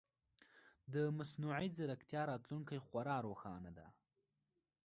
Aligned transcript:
د 0.93 0.95
مصنوعي 1.17 1.67
ځیرکتیا 1.77 2.21
راتلونکې 2.31 2.83
خورا 2.85 3.17
روښانه 3.27 3.71
ده. 3.77 3.87